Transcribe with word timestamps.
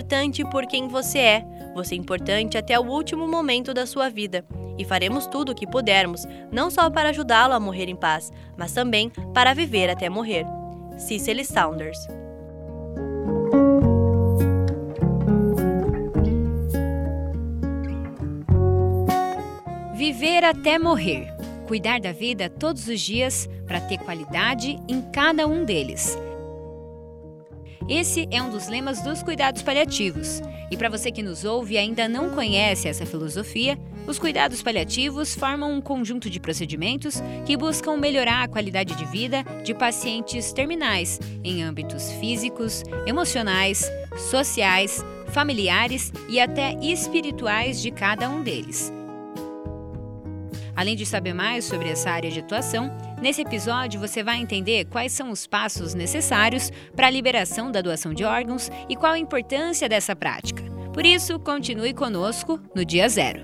importante 0.00 0.42
por 0.46 0.66
quem 0.66 0.88
você 0.88 1.18
é. 1.18 1.44
Você 1.74 1.94
é 1.94 1.98
importante 1.98 2.56
até 2.56 2.78
o 2.80 2.84
último 2.84 3.28
momento 3.28 3.74
da 3.74 3.84
sua 3.84 4.08
vida. 4.08 4.42
E 4.78 4.84
faremos 4.84 5.26
tudo 5.26 5.52
o 5.52 5.54
que 5.54 5.66
pudermos, 5.66 6.26
não 6.50 6.70
só 6.70 6.88
para 6.88 7.10
ajudá-lo 7.10 7.52
a 7.52 7.60
morrer 7.60 7.86
em 7.86 7.94
paz, 7.94 8.32
mas 8.56 8.72
também 8.72 9.10
para 9.34 9.52
viver 9.52 9.90
até 9.90 10.08
morrer. 10.08 10.46
Cicely 10.96 11.44
Saunders 11.44 11.98
Viver 19.94 20.44
até 20.44 20.78
morrer. 20.78 21.28
Cuidar 21.68 22.00
da 22.00 22.10
vida 22.10 22.48
todos 22.48 22.88
os 22.88 23.00
dias 23.02 23.46
para 23.66 23.82
ter 23.82 23.98
qualidade 23.98 24.78
em 24.88 25.02
cada 25.12 25.46
um 25.46 25.62
deles. 25.62 26.18
Esse 27.88 28.28
é 28.30 28.42
um 28.42 28.50
dos 28.50 28.68
lemas 28.68 29.02
dos 29.02 29.22
cuidados 29.22 29.62
paliativos. 29.62 30.40
E 30.70 30.76
para 30.76 30.88
você 30.88 31.10
que 31.10 31.22
nos 31.22 31.44
ouve 31.44 31.74
e 31.74 31.78
ainda 31.78 32.08
não 32.08 32.30
conhece 32.30 32.88
essa 32.88 33.04
filosofia, 33.04 33.78
os 34.06 34.18
cuidados 34.18 34.62
paliativos 34.62 35.34
formam 35.34 35.72
um 35.72 35.80
conjunto 35.80 36.30
de 36.30 36.38
procedimentos 36.38 37.22
que 37.44 37.56
buscam 37.56 37.96
melhorar 37.96 38.44
a 38.44 38.48
qualidade 38.48 38.94
de 38.94 39.04
vida 39.06 39.44
de 39.64 39.74
pacientes 39.74 40.52
terminais 40.52 41.18
em 41.42 41.62
âmbitos 41.62 42.12
físicos, 42.12 42.82
emocionais, 43.06 43.90
sociais, 44.30 45.04
familiares 45.28 46.12
e 46.28 46.40
até 46.40 46.74
espirituais 46.80 47.80
de 47.82 47.90
cada 47.90 48.28
um 48.28 48.42
deles. 48.42 48.92
Além 50.80 50.96
de 50.96 51.04
saber 51.04 51.34
mais 51.34 51.66
sobre 51.66 51.90
essa 51.90 52.10
área 52.10 52.30
de 52.30 52.40
atuação, 52.40 52.90
nesse 53.20 53.42
episódio 53.42 54.00
você 54.00 54.22
vai 54.22 54.38
entender 54.38 54.86
quais 54.86 55.12
são 55.12 55.30
os 55.30 55.46
passos 55.46 55.92
necessários 55.92 56.72
para 56.96 57.06
a 57.06 57.10
liberação 57.10 57.70
da 57.70 57.82
doação 57.82 58.14
de 58.14 58.24
órgãos 58.24 58.70
e 58.88 58.96
qual 58.96 59.12
a 59.12 59.18
importância 59.18 59.90
dessa 59.90 60.16
prática. 60.16 60.62
Por 60.94 61.04
isso, 61.04 61.38
continue 61.38 61.92
conosco 61.92 62.58
no 62.74 62.82
dia 62.82 63.06
zero. 63.10 63.42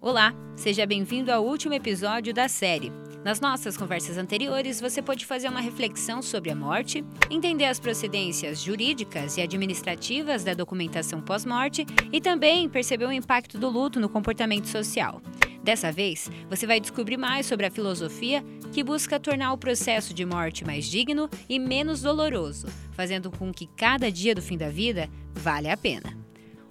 Olá, 0.00 0.32
seja 0.54 0.86
bem-vindo 0.86 1.32
ao 1.32 1.44
último 1.44 1.74
episódio 1.74 2.32
da 2.32 2.46
série. 2.46 2.92
Nas 3.24 3.40
nossas 3.40 3.76
conversas 3.76 4.18
anteriores, 4.18 4.80
você 4.80 5.00
pode 5.00 5.24
fazer 5.24 5.48
uma 5.48 5.60
reflexão 5.60 6.20
sobre 6.20 6.50
a 6.50 6.56
morte, 6.56 7.04
entender 7.30 7.66
as 7.66 7.78
procedências 7.78 8.60
jurídicas 8.60 9.36
e 9.36 9.40
administrativas 9.40 10.42
da 10.42 10.54
documentação 10.54 11.20
pós-morte 11.20 11.86
e 12.12 12.20
também 12.20 12.68
perceber 12.68 13.06
o 13.06 13.12
impacto 13.12 13.58
do 13.58 13.70
luto 13.70 14.00
no 14.00 14.08
comportamento 14.08 14.66
social. 14.66 15.22
Dessa 15.62 15.92
vez, 15.92 16.28
você 16.50 16.66
vai 16.66 16.80
descobrir 16.80 17.16
mais 17.16 17.46
sobre 17.46 17.66
a 17.66 17.70
filosofia 17.70 18.44
que 18.72 18.82
busca 18.82 19.20
tornar 19.20 19.52
o 19.52 19.58
processo 19.58 20.12
de 20.12 20.24
morte 20.24 20.64
mais 20.64 20.86
digno 20.86 21.28
e 21.48 21.58
menos 21.58 22.02
doloroso, 22.02 22.66
fazendo 22.92 23.30
com 23.30 23.52
que 23.52 23.68
cada 23.76 24.10
dia 24.10 24.34
do 24.34 24.42
fim 24.42 24.58
da 24.58 24.68
vida 24.68 25.08
valha 25.34 25.72
a 25.72 25.76
pena. 25.76 26.18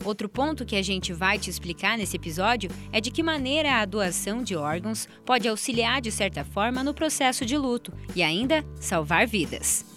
Outro 0.03 0.27
ponto 0.27 0.65
que 0.65 0.75
a 0.75 0.81
gente 0.81 1.13
vai 1.13 1.37
te 1.37 1.49
explicar 1.49 1.97
nesse 1.97 2.17
episódio 2.17 2.71
é 2.91 2.99
de 2.99 3.11
que 3.11 3.21
maneira 3.21 3.75
a 3.79 3.85
doação 3.85 4.43
de 4.43 4.55
órgãos 4.55 5.07
pode 5.25 5.47
auxiliar 5.47 6.01
de 6.01 6.11
certa 6.11 6.43
forma 6.43 6.83
no 6.83 6.93
processo 6.93 7.45
de 7.45 7.55
luto 7.55 7.93
e 8.15 8.23
ainda 8.23 8.65
salvar 8.79 9.27
vidas. 9.27 9.90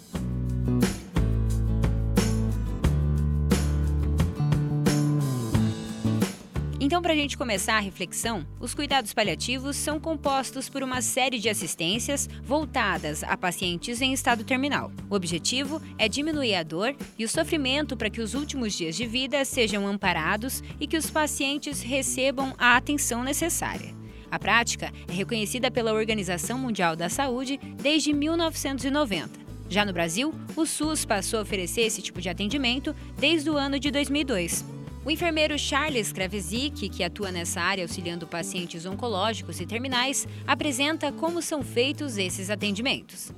Então, 6.95 7.03
para 7.03 7.13
a 7.13 7.17
gente 7.17 7.37
começar 7.37 7.75
a 7.75 7.81
reflexão, 7.81 8.47
os 8.61 8.73
cuidados 8.73 9.13
paliativos 9.13 9.75
são 9.75 9.99
compostos 9.99 10.69
por 10.69 10.81
uma 10.81 11.03
série 11.03 11.41
de 11.41 11.49
assistências 11.49 12.29
voltadas 12.45 13.25
a 13.25 13.37
pacientes 13.37 14.01
em 14.01 14.13
estado 14.13 14.45
terminal. 14.45 14.93
O 15.11 15.17
objetivo 15.17 15.83
é 15.99 16.09
diminuir 16.09 16.55
a 16.55 16.63
dor 16.63 16.95
e 17.19 17.25
o 17.25 17.29
sofrimento 17.29 17.97
para 17.97 18.09
que 18.09 18.21
os 18.21 18.35
últimos 18.35 18.75
dias 18.75 18.95
de 18.95 19.07
vida 19.07 19.45
sejam 19.45 19.89
amparados 19.89 20.63
e 20.79 20.87
que 20.87 20.97
os 20.97 21.11
pacientes 21.11 21.83
recebam 21.83 22.55
a 22.57 22.77
atenção 22.77 23.25
necessária. 23.25 23.93
A 24.31 24.39
prática 24.39 24.93
é 25.09 25.13
reconhecida 25.13 25.73
pela 25.73 25.93
Organização 25.93 26.61
Mundial 26.61 26.95
da 26.95 27.09
Saúde 27.09 27.59
desde 27.83 28.13
1990. 28.13 29.41
Já 29.69 29.85
no 29.85 29.93
Brasil, 29.93 30.33
o 30.55 30.65
SUS 30.65 31.05
passou 31.05 31.41
a 31.41 31.43
oferecer 31.43 31.81
esse 31.81 32.01
tipo 32.01 32.21
de 32.21 32.29
atendimento 32.29 32.95
desde 33.19 33.51
o 33.51 33.57
ano 33.57 33.81
de 33.81 33.91
2002. 33.91 34.84
O 35.07 35.11
enfermeiro 35.11 35.59
Charles 35.59 36.13
Kravesic, 36.13 36.89
que 36.89 37.05
atua 37.05 37.31
nessa 37.31 37.61
área 37.61 37.85
auxiliando 37.85 38.27
pacientes 38.27 38.87
oncológicos 38.87 39.61
e 39.61 39.67
terminais, 39.67 40.27
apresenta 40.47 41.13
como 41.13 41.43
são 41.43 41.63
feitos 41.63 42.17
esses 42.17 42.49
atendimentos. 42.49 43.31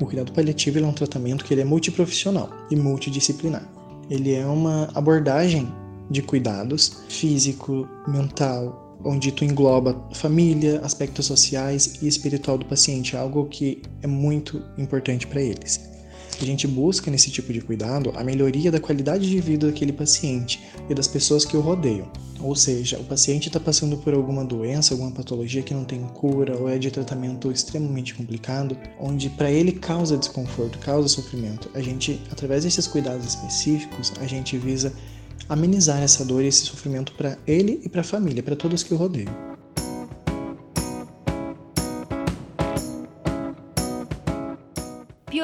O 0.00 0.06
cuidado 0.06 0.32
paliativo 0.32 0.78
é 0.78 0.86
um 0.86 0.92
tratamento 0.92 1.44
que 1.44 1.52
ele 1.52 1.62
é 1.62 1.64
multiprofissional 1.64 2.50
e 2.70 2.76
multidisciplinar. 2.76 3.68
Ele 4.08 4.32
é 4.32 4.46
uma 4.46 4.88
abordagem 4.94 5.68
de 6.08 6.22
cuidados 6.22 7.02
físico, 7.08 7.88
mental, 8.06 8.96
onde 9.04 9.32
tu 9.32 9.44
engloba 9.44 10.08
família, 10.14 10.80
aspectos 10.84 11.26
sociais 11.26 11.98
e 12.00 12.06
espiritual 12.06 12.56
do 12.56 12.64
paciente, 12.64 13.16
algo 13.16 13.46
que 13.46 13.82
é 14.02 14.06
muito 14.06 14.62
importante 14.78 15.26
para 15.26 15.42
eles 15.42 15.89
a 16.44 16.46
gente 16.46 16.66
busca 16.66 17.10
nesse 17.10 17.30
tipo 17.30 17.52
de 17.52 17.60
cuidado 17.60 18.12
a 18.16 18.24
melhoria 18.24 18.70
da 18.70 18.80
qualidade 18.80 19.28
de 19.28 19.40
vida 19.40 19.66
daquele 19.66 19.92
paciente 19.92 20.62
e 20.88 20.94
das 20.94 21.06
pessoas 21.06 21.44
que 21.44 21.56
o 21.56 21.60
rodeiam. 21.60 22.10
Ou 22.40 22.56
seja, 22.56 22.98
o 22.98 23.04
paciente 23.04 23.48
está 23.48 23.60
passando 23.60 23.98
por 23.98 24.14
alguma 24.14 24.44
doença, 24.44 24.94
alguma 24.94 25.10
patologia 25.10 25.62
que 25.62 25.74
não 25.74 25.84
tem 25.84 26.00
cura 26.00 26.56
ou 26.56 26.68
é 26.68 26.78
de 26.78 26.90
tratamento 26.90 27.52
extremamente 27.52 28.14
complicado, 28.14 28.76
onde 28.98 29.28
para 29.28 29.50
ele 29.50 29.72
causa 29.72 30.16
desconforto, 30.16 30.78
causa 30.78 31.08
sofrimento. 31.08 31.70
A 31.74 31.82
gente, 31.82 32.20
através 32.30 32.64
desses 32.64 32.86
cuidados 32.86 33.26
específicos, 33.26 34.12
a 34.20 34.26
gente 34.26 34.56
visa 34.56 34.92
amenizar 35.48 36.00
essa 36.00 36.24
dor 36.24 36.42
e 36.42 36.46
esse 36.46 36.64
sofrimento 36.64 37.12
para 37.12 37.36
ele 37.46 37.80
e 37.84 37.88
para 37.88 38.00
a 38.00 38.04
família, 38.04 38.42
para 38.42 38.56
todos 38.56 38.82
que 38.82 38.94
o 38.94 38.96
rodeiam. 38.96 39.49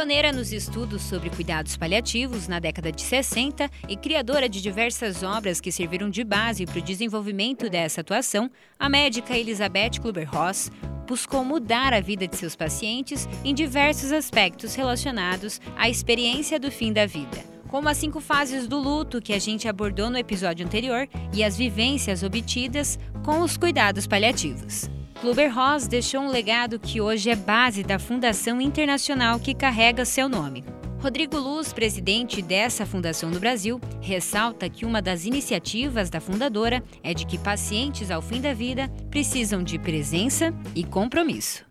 Pioneira 0.06 0.30
nos 0.30 0.52
estudos 0.52 1.02
sobre 1.02 1.30
cuidados 1.30 1.76
paliativos 1.76 2.46
na 2.46 2.60
década 2.60 2.92
de 2.92 3.02
60 3.02 3.68
e 3.88 3.96
criadora 3.96 4.48
de 4.48 4.62
diversas 4.62 5.24
obras 5.24 5.60
que 5.60 5.72
serviram 5.72 6.08
de 6.08 6.22
base 6.22 6.64
para 6.64 6.78
o 6.78 6.82
desenvolvimento 6.82 7.68
dessa 7.68 8.02
atuação, 8.02 8.48
a 8.78 8.88
médica 8.88 9.36
Elizabeth 9.36 9.98
Kluber-Ross 10.00 10.70
buscou 11.08 11.44
mudar 11.44 11.92
a 11.92 11.98
vida 11.98 12.28
de 12.28 12.36
seus 12.36 12.54
pacientes 12.54 13.28
em 13.44 13.52
diversos 13.52 14.12
aspectos 14.12 14.76
relacionados 14.76 15.60
à 15.76 15.90
experiência 15.90 16.60
do 16.60 16.70
fim 16.70 16.92
da 16.92 17.04
vida 17.04 17.44
como 17.68 17.88
as 17.88 17.96
cinco 17.96 18.20
fases 18.20 18.68
do 18.68 18.78
luto 18.78 19.20
que 19.20 19.32
a 19.32 19.40
gente 19.40 19.66
abordou 19.66 20.08
no 20.08 20.16
episódio 20.16 20.64
anterior 20.64 21.08
e 21.34 21.42
as 21.42 21.56
vivências 21.58 22.22
obtidas 22.22 22.96
com 23.24 23.40
os 23.40 23.56
cuidados 23.56 24.06
paliativos. 24.06 24.88
Kluber 25.20 25.52
Ross 25.52 25.86
deixou 25.86 26.20
um 26.20 26.28
legado 26.28 26.78
que 26.78 27.00
hoje 27.00 27.30
é 27.30 27.36
base 27.36 27.82
da 27.82 27.98
fundação 27.98 28.60
internacional 28.60 29.40
que 29.40 29.54
carrega 29.54 30.04
seu 30.04 30.28
nome. 30.28 30.62
Rodrigo 31.00 31.38
Luz, 31.38 31.72
presidente 31.72 32.42
dessa 32.42 32.84
fundação 32.84 33.30
no 33.30 33.40
Brasil, 33.40 33.80
ressalta 34.00 34.68
que 34.68 34.84
uma 34.84 35.00
das 35.00 35.24
iniciativas 35.24 36.10
da 36.10 36.20
fundadora 36.20 36.82
é 37.02 37.14
de 37.14 37.24
que 37.24 37.38
pacientes 37.38 38.10
ao 38.10 38.20
fim 38.20 38.42
da 38.42 38.52
vida 38.52 38.88
precisam 39.10 39.62
de 39.62 39.78
presença 39.78 40.52
e 40.74 40.84
compromisso. 40.84 41.64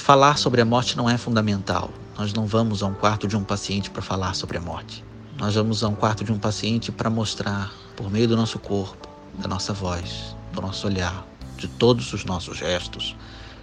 Falar 0.00 0.38
sobre 0.38 0.60
a 0.60 0.64
morte 0.64 0.96
não 0.96 1.10
é 1.10 1.18
fundamental. 1.18 1.90
Nós 2.16 2.32
não 2.32 2.46
vamos 2.46 2.84
a 2.84 2.86
um 2.86 2.94
quarto 2.94 3.26
de 3.26 3.36
um 3.36 3.42
paciente 3.42 3.90
para 3.90 4.02
falar 4.02 4.34
sobre 4.34 4.58
a 4.58 4.60
morte. 4.60 5.04
Nós 5.36 5.56
vamos 5.56 5.82
a 5.82 5.88
um 5.88 5.94
quarto 5.94 6.22
de 6.22 6.32
um 6.32 6.38
paciente 6.38 6.92
para 6.92 7.10
mostrar, 7.10 7.72
por 7.96 8.10
meio 8.10 8.28
do 8.28 8.36
nosso 8.36 8.60
corpo, 8.60 9.08
da 9.38 9.48
nossa 9.48 9.72
voz, 9.72 10.36
do 10.52 10.62
nosso 10.62 10.86
olhar, 10.86 11.26
de 11.56 11.68
todos 11.68 12.12
os 12.12 12.24
nossos 12.24 12.58
gestos, 12.58 13.16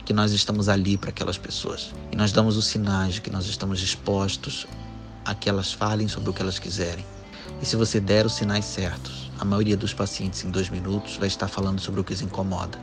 que 0.06 0.14
nós 0.14 0.32
estamos 0.32 0.68
ali 0.68 0.98
para 0.98 1.10
aquelas 1.10 1.38
pessoas. 1.38 1.94
E 2.12 2.16
nós 2.16 2.32
damos 2.32 2.58
os 2.58 2.66
sinais 2.66 3.16
de 3.16 3.22
que 3.22 3.30
nós 3.30 3.46
estamos 3.46 3.80
dispostos 3.80 4.68
a 5.24 5.34
que 5.34 5.50
elas 5.50 5.72
falem 5.72 6.08
sobre 6.08 6.30
o 6.30 6.34
que 6.34 6.42
elas 6.42 6.60
quiserem. 6.60 7.06
E 7.62 7.66
se 7.66 7.76
você 7.76 8.00
der 8.00 8.26
os 8.26 8.34
sinais 8.34 8.66
certos, 8.66 9.32
a 9.40 9.46
maioria 9.46 9.78
dos 9.78 9.94
pacientes 9.94 10.44
em 10.44 10.52
dois 10.52 10.70
minutos 10.70 11.18
vai 11.18 11.28
estar 11.28 11.48
falando 11.48 11.80
sobre 11.80 12.02
o 12.02 12.04
que 12.04 12.14
os 12.14 12.22
incomoda. 12.22 12.78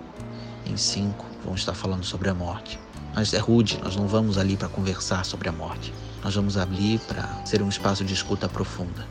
Em 0.66 0.76
cinco, 0.76 1.26
vão 1.44 1.54
estar 1.54 1.74
falando 1.74 2.04
sobre 2.04 2.28
a 2.28 2.34
morte. 2.34 2.78
Mas 3.14 3.34
é 3.34 3.38
rude, 3.38 3.78
nós 3.82 3.96
não 3.96 4.06
vamos 4.06 4.38
ali 4.38 4.56
para 4.56 4.68
conversar 4.68 5.24
sobre 5.24 5.48
a 5.48 5.52
morte. 5.52 5.92
Nós 6.22 6.34
vamos 6.34 6.56
ali 6.56 6.98
para 7.08 7.44
ser 7.44 7.60
um 7.60 7.68
espaço 7.68 8.04
de 8.04 8.14
escuta 8.14 8.48
profunda. 8.48 9.06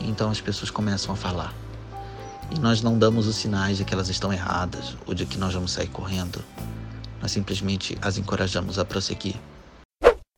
Então 0.00 0.30
as 0.30 0.40
pessoas 0.40 0.70
começam 0.70 1.12
a 1.12 1.16
falar 1.16 1.52
e 2.50 2.58
nós 2.58 2.82
não 2.82 2.98
damos 2.98 3.26
os 3.26 3.36
sinais 3.36 3.76
de 3.76 3.84
que 3.84 3.92
elas 3.92 4.08
estão 4.08 4.32
erradas 4.32 4.96
ou 5.06 5.14
de 5.14 5.26
que 5.26 5.38
nós 5.38 5.54
vamos 5.54 5.72
sair 5.72 5.88
correndo. 5.88 6.44
Nós 7.20 7.32
simplesmente 7.32 7.96
as 8.00 8.16
encorajamos 8.16 8.78
a 8.78 8.84
prosseguir. 8.84 9.36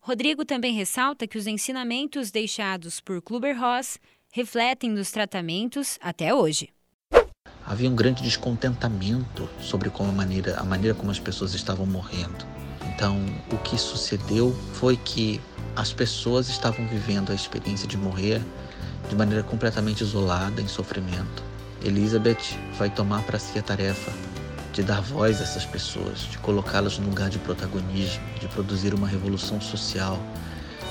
Rodrigo 0.03 0.45
também 0.45 0.75
ressalta 0.75 1.27
que 1.27 1.39
os 1.39 1.47
ensinamentos 1.47 2.31
deixados 2.31 3.01
por 3.01 3.21
Kluber-Ross 3.21 3.99
refletem 4.33 4.91
nos 4.91 5.11
tratamentos 5.11 5.99
até 6.01 6.35
hoje. 6.35 6.71
Havia 7.67 7.89
um 7.89 7.95
grande 7.95 8.23
descontentamento 8.23 9.49
sobre 9.61 9.91
como 9.91 10.09
a 10.09 10.13
maneira, 10.13 10.59
a 10.59 10.65
maneira 10.65 10.95
como 10.97 11.11
as 11.11 11.19
pessoas 11.19 11.55
estavam 11.55 11.87
morrendo. 11.87 12.45
Então, 12.95 13.25
o 13.53 13.59
que 13.59 13.79
sucedeu 13.79 14.53
foi 14.73 14.97
que 14.97 15.41
as 15.77 15.93
pessoas 15.93 16.49
estavam 16.49 16.87
vivendo 16.89 17.31
a 17.31 17.35
experiência 17.35 17.87
de 17.87 17.97
morrer 17.97 18.43
de 19.09 19.17
maneira 19.17 19.43
completamente 19.43 20.03
isolada, 20.03 20.61
em 20.61 20.69
sofrimento. 20.69 21.50
Elizabeth 21.83 22.59
vai 22.79 22.91
tomar 22.91 23.23
para 23.23 23.39
si 23.39 23.59
a 23.59 23.63
tarefa 23.63 24.13
de 24.73 24.83
dar 24.83 25.01
voz 25.01 25.41
a 25.41 25.45
essas 25.45 25.65
pessoas, 25.65 26.21
de 26.21 26.39
colocá-las 26.39 26.99
no 26.99 27.09
lugar 27.09 27.29
de 27.29 27.39
protagonismo, 27.39 28.23
de 28.39 28.47
produzir 28.49 28.95
uma 28.95 29.09
revolução 29.09 29.61
social, 29.61 30.19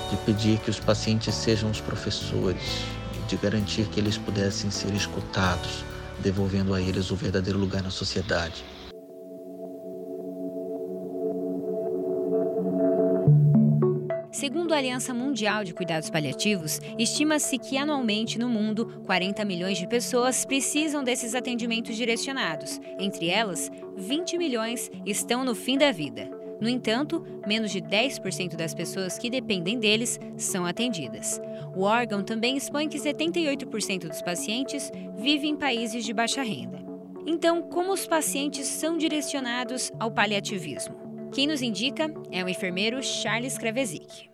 de 0.09 0.17
pedir 0.17 0.59
que 0.59 0.69
os 0.69 0.79
pacientes 0.79 1.33
sejam 1.35 1.69
os 1.69 1.79
professores 1.79 2.83
de 3.29 3.37
garantir 3.37 3.85
que 3.85 3.99
eles 3.99 4.17
pudessem 4.17 4.71
ser 4.71 4.91
escutados, 4.95 5.85
devolvendo 6.19 6.73
a 6.73 6.81
eles 6.81 7.11
o 7.11 7.15
verdadeiro 7.15 7.59
lugar 7.59 7.83
na 7.83 7.91
sociedade. 7.91 8.65
Segundo 14.39 14.73
a 14.73 14.77
Aliança 14.77 15.13
Mundial 15.13 15.65
de 15.65 15.73
Cuidados 15.73 16.09
Paliativos, 16.09 16.79
estima-se 16.97 17.57
que 17.57 17.77
anualmente 17.77 18.39
no 18.39 18.47
mundo 18.47 19.03
40 19.05 19.43
milhões 19.43 19.77
de 19.77 19.85
pessoas 19.85 20.45
precisam 20.45 21.03
desses 21.03 21.35
atendimentos 21.35 21.97
direcionados. 21.97 22.79
Entre 22.97 23.27
elas, 23.27 23.69
20 23.97 24.37
milhões 24.37 24.89
estão 25.05 25.43
no 25.43 25.53
fim 25.53 25.77
da 25.77 25.91
vida. 25.91 26.31
No 26.61 26.69
entanto, 26.69 27.21
menos 27.45 27.69
de 27.69 27.81
10% 27.81 28.55
das 28.55 28.73
pessoas 28.73 29.17
que 29.17 29.29
dependem 29.29 29.77
deles 29.77 30.17
são 30.37 30.65
atendidas. 30.65 31.41
O 31.75 31.81
órgão 31.81 32.23
também 32.23 32.55
expõe 32.55 32.87
que 32.87 32.97
78% 32.97 34.07
dos 34.07 34.21
pacientes 34.21 34.89
vivem 35.17 35.49
em 35.49 35.57
países 35.57 36.05
de 36.05 36.13
baixa 36.13 36.43
renda. 36.43 36.79
Então, 37.27 37.61
como 37.61 37.91
os 37.91 38.07
pacientes 38.07 38.67
são 38.67 38.97
direcionados 38.97 39.91
ao 39.99 40.09
paliativismo? 40.09 40.95
Quem 41.33 41.45
nos 41.45 41.61
indica 41.61 42.09
é 42.31 42.41
o 42.41 42.47
enfermeiro 42.47 43.03
Charles 43.03 43.57
Kravezik. 43.57 44.28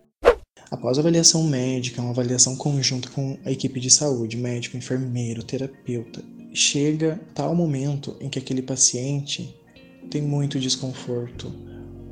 Após 0.71 0.97
a 0.97 1.01
avaliação 1.01 1.44
médica, 1.44 2.01
uma 2.01 2.09
avaliação 2.09 2.56
conjunta 2.56 3.09
com 3.09 3.38
a 3.45 3.51
equipe 3.51 3.79
de 3.79 3.89
saúde, 3.89 4.38
médico, 4.38 4.77
enfermeiro, 4.77 5.44
terapeuta, 5.44 6.23
chega 6.53 7.19
tal 7.33 7.56
momento 7.56 8.15
em 8.19 8.29
que 8.29 8.39
aquele 8.39 8.62
paciente 8.62 9.56
tem 10.09 10.21
muito 10.21 10.59
desconforto, 10.59 11.51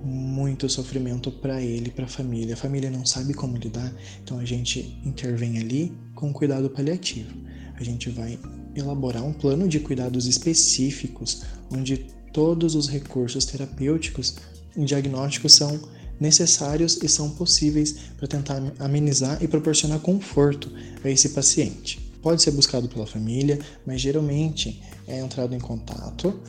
muito 0.04 0.70
sofrimento 0.70 1.32
para 1.32 1.62
ele, 1.62 1.90
para 1.90 2.06
a 2.06 2.10
família. 2.10 2.54
A 2.54 2.58
família 2.58 2.92
não 2.92 3.06
sabe 3.06 3.34
como 3.34 3.58
lidar, 3.58 3.94
então 4.22 4.38
a 4.38 4.46
gente 4.46 5.00
intervém 5.06 5.58
ali 5.58 5.92
com 6.14 6.32
cuidado 6.32 6.70
paliativo. 6.70 7.34
A 7.76 7.84
gente 7.84 8.10
vai 8.10 8.38
elaborar 8.76 9.24
um 9.24 9.34
plano 9.34 9.68
de 9.68 9.80
cuidados 9.80 10.28
específicos 10.28 11.44
onde 11.72 12.06
todos 12.32 12.76
os 12.76 12.88
recursos 12.88 13.46
terapêuticos 13.46 14.36
diagnósticos 14.76 15.54
são 15.54 15.80
necessários 16.24 16.98
e 17.04 17.10
são 17.10 17.30
possíveis 17.30 17.96
para 18.18 18.28
tentar 18.28 18.64
amenizar 18.80 19.44
e 19.44 19.48
proporcionar 19.48 20.00
conforto 20.00 20.72
a 21.04 21.10
esse 21.10 21.30
paciente. 21.30 22.00
Pode 22.22 22.42
ser 22.42 22.52
buscado 22.52 22.88
pela 22.88 23.06
família, 23.06 23.60
mas 23.86 24.00
geralmente 24.00 24.82
é 25.06 25.20
entrado 25.20 25.54
em 25.54 25.60
contato 25.60 26.40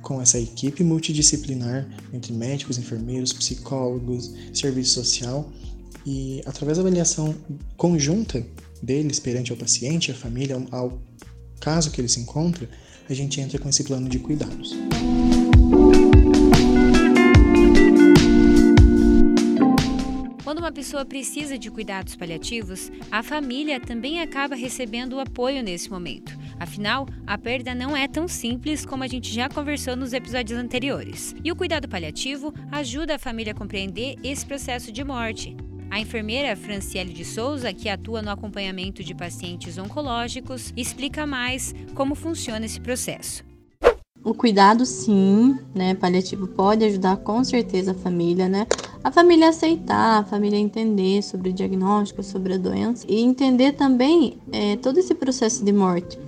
com 0.00 0.22
essa 0.22 0.38
equipe 0.38 0.84
multidisciplinar 0.84 1.88
entre 2.12 2.32
médicos, 2.32 2.78
enfermeiros, 2.78 3.32
psicólogos, 3.32 4.32
serviço 4.52 4.94
social 4.94 5.50
e 6.06 6.40
através 6.46 6.78
da 6.78 6.82
avaliação 6.82 7.34
conjunta 7.76 8.46
deles 8.80 9.18
perante 9.18 9.52
o 9.52 9.56
paciente, 9.56 10.12
a 10.12 10.14
família, 10.14 10.62
ao 10.70 11.02
caso 11.58 11.90
que 11.90 12.00
ele 12.00 12.08
se 12.08 12.20
encontra, 12.20 12.68
a 13.08 13.14
gente 13.14 13.40
entra 13.40 13.58
com 13.58 13.68
esse 13.68 13.82
plano 13.82 14.08
de 14.08 14.20
cuidados. 14.20 14.74
Quando 20.54 20.62
uma 20.62 20.70
pessoa 20.70 21.04
precisa 21.04 21.58
de 21.58 21.68
cuidados 21.68 22.14
paliativos, 22.14 22.88
a 23.10 23.24
família 23.24 23.80
também 23.80 24.20
acaba 24.20 24.54
recebendo 24.54 25.14
o 25.14 25.18
apoio 25.18 25.64
nesse 25.64 25.90
momento. 25.90 26.32
Afinal, 26.60 27.08
a 27.26 27.36
perda 27.36 27.74
não 27.74 27.96
é 27.96 28.06
tão 28.06 28.28
simples 28.28 28.86
como 28.86 29.02
a 29.02 29.08
gente 29.08 29.34
já 29.34 29.48
conversou 29.48 29.96
nos 29.96 30.12
episódios 30.12 30.56
anteriores. 30.56 31.34
E 31.42 31.50
o 31.50 31.56
cuidado 31.56 31.88
paliativo 31.88 32.54
ajuda 32.70 33.16
a 33.16 33.18
família 33.18 33.52
a 33.52 33.56
compreender 33.56 34.14
esse 34.22 34.46
processo 34.46 34.92
de 34.92 35.02
morte. 35.02 35.56
A 35.90 35.98
enfermeira 35.98 36.54
Franciele 36.54 37.12
de 37.12 37.24
Souza, 37.24 37.72
que 37.72 37.88
atua 37.88 38.22
no 38.22 38.30
acompanhamento 38.30 39.02
de 39.02 39.12
pacientes 39.12 39.76
oncológicos, 39.76 40.72
explica 40.76 41.26
mais 41.26 41.74
como 41.96 42.14
funciona 42.14 42.64
esse 42.64 42.80
processo. 42.80 43.42
O 44.22 44.32
cuidado, 44.32 44.86
sim, 44.86 45.58
né, 45.74 45.96
paliativo 45.96 46.46
pode 46.46 46.84
ajudar 46.84 47.16
com 47.16 47.42
certeza 47.42 47.90
a 47.90 47.94
família, 47.94 48.48
né, 48.48 48.66
a 49.04 49.12
família 49.12 49.50
aceitar, 49.50 50.20
a 50.20 50.24
família 50.24 50.58
entender 50.58 51.22
sobre 51.22 51.50
o 51.50 51.52
diagnóstico, 51.52 52.22
sobre 52.22 52.54
a 52.54 52.58
doença 52.58 53.04
e 53.06 53.20
entender 53.20 53.72
também 53.72 54.38
é, 54.50 54.76
todo 54.76 54.98
esse 54.98 55.14
processo 55.14 55.62
de 55.62 55.72
morte. 55.74 56.18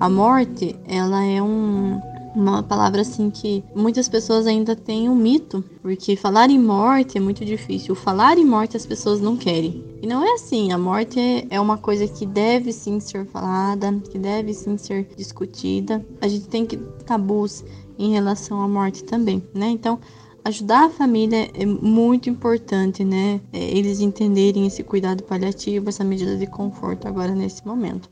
A 0.00 0.10
morte, 0.10 0.74
ela 0.84 1.22
é 1.22 1.40
um, 1.40 2.00
uma 2.34 2.60
palavra 2.60 3.02
assim 3.02 3.30
que 3.30 3.62
muitas 3.72 4.08
pessoas 4.08 4.48
ainda 4.48 4.74
têm 4.74 5.08
um 5.08 5.14
mito, 5.14 5.62
porque 5.80 6.16
falar 6.16 6.50
em 6.50 6.58
morte 6.58 7.16
é 7.16 7.20
muito 7.20 7.44
difícil. 7.44 7.94
Falar 7.94 8.36
em 8.36 8.44
morte 8.44 8.76
as 8.76 8.84
pessoas 8.84 9.20
não 9.20 9.36
querem. 9.36 9.84
E 10.02 10.06
não 10.06 10.24
é 10.24 10.32
assim, 10.32 10.72
a 10.72 10.76
morte 10.76 11.20
é, 11.20 11.46
é 11.50 11.60
uma 11.60 11.78
coisa 11.78 12.08
que 12.08 12.26
deve 12.26 12.72
sim 12.72 12.98
ser 12.98 13.24
falada, 13.26 13.92
que 14.10 14.18
deve 14.18 14.52
sim 14.52 14.76
ser 14.76 15.08
discutida. 15.16 16.04
A 16.20 16.26
gente 16.26 16.48
tem 16.48 16.66
que 16.66 16.76
tabus 17.06 17.64
em 17.96 18.12
relação 18.12 18.60
à 18.60 18.66
morte 18.66 19.04
também, 19.04 19.40
né? 19.54 19.68
Então, 19.68 20.00
ajudar 20.44 20.84
a 20.84 20.90
família 20.90 21.50
é 21.54 21.64
muito 21.64 22.28
importante, 22.28 23.02
né? 23.02 23.40
É, 23.52 23.58
eles 23.58 24.00
entenderem 24.00 24.66
esse 24.66 24.84
cuidado 24.84 25.22
paliativo, 25.24 25.88
essa 25.88 26.04
medida 26.04 26.36
de 26.36 26.46
conforto 26.46 27.08
agora 27.08 27.34
nesse 27.34 27.66
momento. 27.66 28.10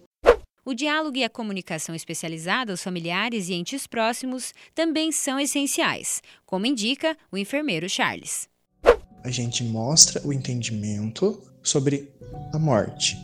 O 0.64 0.74
diálogo 0.74 1.16
e 1.16 1.24
a 1.24 1.28
comunicação 1.28 1.94
especializada 1.94 2.72
aos 2.72 2.82
familiares 2.82 3.48
e 3.48 3.54
entes 3.54 3.86
próximos 3.86 4.54
também 4.74 5.10
são 5.10 5.38
essenciais, 5.38 6.22
como 6.46 6.66
indica 6.66 7.16
o 7.30 7.36
enfermeiro 7.36 7.88
Charles. 7.88 8.48
A 9.24 9.30
gente 9.30 9.62
mostra 9.64 10.24
o 10.24 10.32
entendimento 10.32 11.40
sobre 11.62 12.08
a 12.52 12.58
morte, 12.58 13.16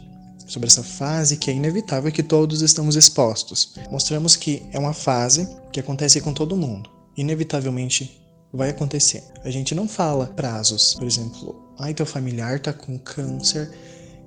sobre 0.48 0.66
essa 0.66 0.82
fase 0.82 1.36
que 1.36 1.50
é 1.50 1.54
inevitável 1.54 2.10
que 2.10 2.22
todos 2.22 2.60
estamos 2.60 2.96
expostos. 2.96 3.74
Mostramos 3.90 4.34
que 4.34 4.62
é 4.72 4.78
uma 4.78 4.92
fase 4.92 5.48
que 5.72 5.80
acontece 5.80 6.20
com 6.20 6.32
todo 6.34 6.56
mundo. 6.56 6.90
Inevitavelmente 7.16 8.27
vai 8.52 8.70
acontecer. 8.70 9.22
A 9.44 9.50
gente 9.50 9.74
não 9.74 9.88
fala 9.88 10.26
prazos, 10.26 10.94
por 10.94 11.06
exemplo, 11.06 11.74
ai, 11.78 11.94
teu 11.94 12.06
familiar 12.06 12.60
tá 12.60 12.72
com 12.72 12.98
câncer, 12.98 13.70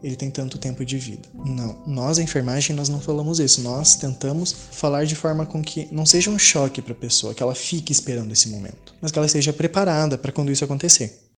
ele 0.03 0.15
tem 0.15 0.31
tanto 0.31 0.57
tempo 0.57 0.84
de 0.84 0.98
vida. 0.98 1.29
Não, 1.34 1.77
nós 1.86 2.17
a 2.17 2.24
enfermagem 2.24 2.75
nós 2.75 2.89
não 2.89 3.00
falamos 3.00 3.39
isso. 3.39 3.62
Nós 3.62 3.95
tentamos 3.95 4.51
falar 4.72 5.05
de 5.05 5.15
forma 5.15 5.45
com 5.45 5.62
que 5.62 5.88
não 5.91 6.05
seja 6.05 6.29
um 6.29 6.39
choque 6.39 6.81
para 6.81 6.93
a 6.93 6.95
pessoa, 6.95 7.34
que 7.34 7.43
ela 7.43 7.53
fique 7.53 7.91
esperando 7.91 8.31
esse 8.31 8.50
momento, 8.50 8.95
mas 9.00 9.12
que 9.12 9.19
ela 9.19 9.27
esteja 9.27 9.53
preparada 9.53 10.17
para 10.17 10.31
quando 10.31 10.51
isso 10.51 10.63
acontecer. 10.63 11.30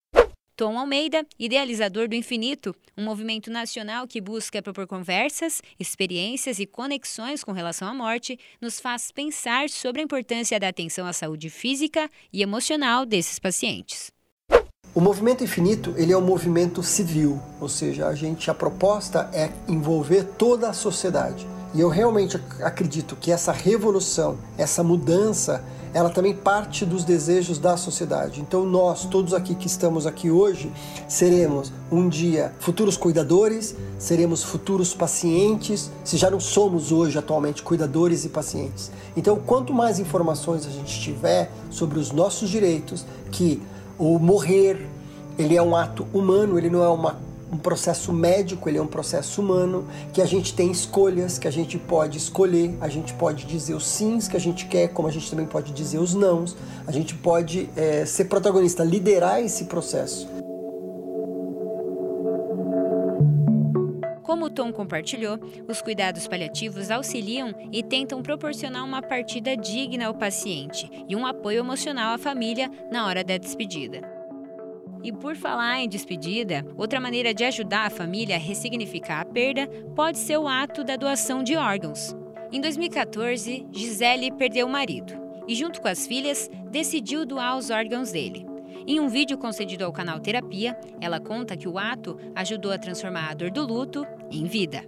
Tom 0.54 0.78
Almeida, 0.78 1.26
idealizador 1.38 2.08
do 2.08 2.14
Infinito, 2.14 2.74
um 2.96 3.04
movimento 3.04 3.50
nacional 3.50 4.06
que 4.06 4.20
busca 4.20 4.60
propor 4.60 4.86
conversas, 4.86 5.62
experiências 5.80 6.58
e 6.58 6.66
conexões 6.66 7.42
com 7.42 7.52
relação 7.52 7.88
à 7.88 7.94
morte, 7.94 8.38
nos 8.60 8.78
faz 8.78 9.10
pensar 9.10 9.70
sobre 9.70 10.02
a 10.02 10.04
importância 10.04 10.60
da 10.60 10.68
atenção 10.68 11.06
à 11.06 11.12
saúde 11.12 11.48
física 11.48 12.08
e 12.30 12.42
emocional 12.42 13.06
desses 13.06 13.38
pacientes. 13.38 14.12
O 14.94 15.00
movimento 15.00 15.42
infinito 15.42 15.94
ele 15.96 16.12
é 16.12 16.18
um 16.18 16.20
movimento 16.20 16.82
civil, 16.82 17.40
ou 17.58 17.68
seja, 17.68 18.06
a 18.06 18.14
gente 18.14 18.50
a 18.50 18.54
proposta 18.54 19.30
é 19.32 19.50
envolver 19.66 20.24
toda 20.36 20.68
a 20.68 20.74
sociedade. 20.74 21.46
E 21.74 21.80
eu 21.80 21.88
realmente 21.88 22.38
acredito 22.60 23.16
que 23.16 23.32
essa 23.32 23.52
revolução, 23.52 24.38
essa 24.58 24.82
mudança, 24.82 25.64
ela 25.94 26.10
também 26.10 26.34
parte 26.34 26.84
dos 26.84 27.04
desejos 27.04 27.58
da 27.58 27.76
sociedade. 27.76 28.40
Então 28.40 28.64
nós, 28.64 29.04
todos 29.04 29.34
aqui 29.34 29.54
que 29.54 29.66
estamos 29.66 30.06
aqui 30.06 30.30
hoje, 30.30 30.72
seremos 31.06 31.72
um 31.90 32.08
dia 32.08 32.52
futuros 32.58 32.96
cuidadores, 32.96 33.74
seremos 33.98 34.42
futuros 34.42 34.94
pacientes, 34.94 35.90
se 36.04 36.16
já 36.16 36.30
não 36.30 36.40
somos 36.40 36.92
hoje 36.92 37.18
atualmente 37.18 37.62
cuidadores 37.62 38.24
e 38.24 38.28
pacientes. 38.28 38.90
Então, 39.16 39.36
quanto 39.36 39.72
mais 39.72 39.98
informações 39.98 40.66
a 40.66 40.70
gente 40.70 41.00
tiver 41.00 41.50
sobre 41.70 41.98
os 41.98 42.10
nossos 42.10 42.48
direitos, 42.48 43.04
que 43.30 43.60
o 43.98 44.18
morrer, 44.18 44.88
ele 45.38 45.56
é 45.56 45.62
um 45.62 45.76
ato 45.76 46.06
humano, 46.12 46.58
ele 46.58 46.70
não 46.70 46.82
é 46.82 46.88
uma 46.88 47.18
um 47.52 47.58
processo 47.58 48.12
médico, 48.12 48.68
ele 48.68 48.78
é 48.78 48.82
um 48.82 48.86
processo 48.86 49.42
humano, 49.42 49.86
que 50.12 50.22
a 50.22 50.24
gente 50.24 50.54
tem 50.54 50.70
escolhas, 50.70 51.38
que 51.38 51.46
a 51.46 51.50
gente 51.50 51.78
pode 51.78 52.16
escolher, 52.16 52.74
a 52.80 52.88
gente 52.88 53.12
pode 53.12 53.44
dizer 53.44 53.74
os 53.74 53.86
sims 53.86 54.26
que 54.26 54.36
a 54.36 54.40
gente 54.40 54.66
quer, 54.66 54.88
como 54.88 55.06
a 55.06 55.10
gente 55.10 55.28
também 55.28 55.44
pode 55.44 55.72
dizer 55.72 55.98
os 55.98 56.14
nãos, 56.14 56.56
a 56.86 56.90
gente 56.92 57.14
pode 57.14 57.68
é, 57.76 58.06
ser 58.06 58.24
protagonista, 58.24 58.82
liderar 58.82 59.42
esse 59.42 59.66
processo. 59.66 60.26
Como 64.22 64.46
o 64.46 64.50
Tom 64.50 64.72
compartilhou, 64.72 65.38
os 65.68 65.82
cuidados 65.82 66.26
paliativos 66.26 66.90
auxiliam 66.90 67.52
e 67.70 67.82
tentam 67.82 68.22
proporcionar 68.22 68.82
uma 68.82 69.02
partida 69.02 69.54
digna 69.54 70.06
ao 70.06 70.14
paciente 70.14 70.90
e 71.06 71.14
um 71.14 71.26
apoio 71.26 71.58
emocional 71.58 72.14
à 72.14 72.18
família 72.18 72.70
na 72.90 73.06
hora 73.06 73.22
da 73.22 73.36
despedida. 73.36 74.21
E 75.02 75.12
por 75.12 75.34
falar 75.34 75.80
em 75.80 75.88
despedida, 75.88 76.64
outra 76.76 77.00
maneira 77.00 77.34
de 77.34 77.44
ajudar 77.44 77.86
a 77.86 77.90
família 77.90 78.36
a 78.36 78.38
ressignificar 78.38 79.20
a 79.20 79.24
perda 79.24 79.66
pode 79.96 80.18
ser 80.18 80.36
o 80.36 80.46
ato 80.46 80.84
da 80.84 80.96
doação 80.96 81.42
de 81.42 81.56
órgãos. 81.56 82.14
Em 82.52 82.60
2014, 82.60 83.66
Gisele 83.72 84.30
perdeu 84.30 84.66
o 84.66 84.70
marido 84.70 85.12
e, 85.48 85.54
junto 85.54 85.80
com 85.80 85.88
as 85.88 86.06
filhas, 86.06 86.50
decidiu 86.70 87.26
doar 87.26 87.56
os 87.56 87.70
órgãos 87.70 88.12
dele. 88.12 88.46
Em 88.86 89.00
um 89.00 89.08
vídeo 89.08 89.38
concedido 89.38 89.84
ao 89.84 89.92
canal 89.92 90.20
Terapia, 90.20 90.78
ela 91.00 91.20
conta 91.20 91.56
que 91.56 91.68
o 91.68 91.78
ato 91.78 92.18
ajudou 92.34 92.72
a 92.72 92.78
transformar 92.78 93.30
a 93.30 93.34
dor 93.34 93.50
do 93.50 93.64
luto 93.66 94.06
em 94.30 94.44
vida. 94.44 94.84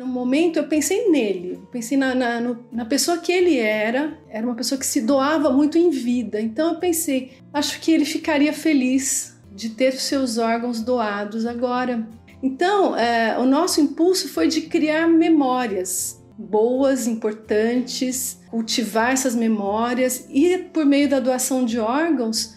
No 0.00 0.06
momento 0.06 0.56
eu 0.56 0.64
pensei 0.64 1.10
nele, 1.10 1.60
pensei 1.70 1.94
na, 1.94 2.14
na, 2.14 2.40
no, 2.40 2.64
na, 2.72 2.86
pessoa 2.86 3.18
que 3.18 3.30
ele 3.30 3.58
era, 3.58 4.18
era 4.30 4.46
uma 4.46 4.54
pessoa 4.54 4.78
que 4.78 4.86
se 4.86 5.02
doava 5.02 5.52
muito 5.52 5.76
em 5.76 5.90
vida. 5.90 6.40
Então 6.40 6.72
eu 6.72 6.80
pensei, 6.80 7.32
acho 7.52 7.78
que 7.82 7.92
ele 7.92 8.06
ficaria 8.06 8.50
feliz 8.54 9.38
de 9.54 9.68
ter 9.68 9.92
seus 9.92 10.38
órgãos 10.38 10.80
doados 10.80 11.44
agora. 11.44 12.08
Então 12.42 12.96
é, 12.96 13.38
o 13.38 13.44
nosso 13.44 13.78
impulso 13.78 14.30
foi 14.30 14.48
de 14.48 14.62
criar 14.62 15.06
memórias, 15.06 16.18
boas, 16.38 17.06
importantes, 17.06 18.40
cultivar 18.48 19.12
essas 19.12 19.34
memórias 19.34 20.26
e, 20.30 20.56
por 20.72 20.86
meio 20.86 21.10
da 21.10 21.20
doação 21.20 21.62
de 21.62 21.78
órgãos, 21.78 22.56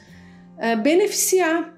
é, 0.57 0.77
beneficiar 0.77 1.77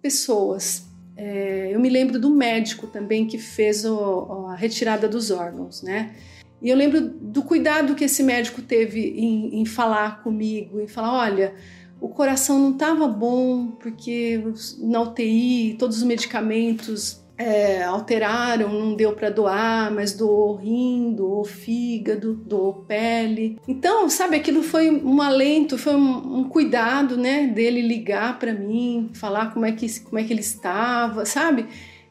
pessoas. 0.00 0.88
É, 1.22 1.68
eu 1.70 1.78
me 1.78 1.90
lembro 1.90 2.18
do 2.18 2.30
médico 2.30 2.86
também 2.86 3.26
que 3.26 3.36
fez 3.36 3.84
o, 3.84 4.46
a 4.48 4.54
retirada 4.54 5.06
dos 5.06 5.30
órgãos, 5.30 5.82
né? 5.82 6.14
E 6.62 6.70
eu 6.70 6.74
lembro 6.74 6.98
do 6.98 7.42
cuidado 7.42 7.94
que 7.94 8.04
esse 8.04 8.22
médico 8.22 8.62
teve 8.62 9.00
em, 9.18 9.60
em 9.60 9.66
falar 9.66 10.22
comigo, 10.22 10.80
em 10.80 10.88
falar: 10.88 11.12
olha, 11.12 11.54
o 12.00 12.08
coração 12.08 12.58
não 12.58 12.72
estava 12.72 13.06
bom 13.06 13.72
porque 13.72 14.42
na 14.78 15.02
UTI 15.02 15.76
todos 15.78 15.98
os 15.98 16.04
medicamentos 16.04 17.19
é, 17.40 17.82
alteraram, 17.84 18.68
não 18.68 18.94
deu 18.94 19.14
para 19.14 19.30
doar, 19.30 19.90
mas 19.90 20.12
doou 20.12 20.56
rim, 20.56 21.14
doou 21.14 21.42
fígado, 21.42 22.34
doou 22.34 22.84
pele. 22.86 23.58
Então, 23.66 24.10
sabe, 24.10 24.36
aquilo 24.36 24.62
foi 24.62 24.90
um 24.90 25.22
alento, 25.22 25.78
foi 25.78 25.94
um, 25.94 26.40
um 26.40 26.44
cuidado, 26.44 27.16
né, 27.16 27.46
dele 27.46 27.80
ligar 27.80 28.38
para 28.38 28.52
mim, 28.52 29.10
falar 29.14 29.54
como 29.54 29.64
é 29.64 29.72
que 29.72 29.88
como 30.00 30.18
é 30.18 30.24
que 30.24 30.34
ele 30.34 30.42
estava, 30.42 31.24
sabe? 31.24 31.66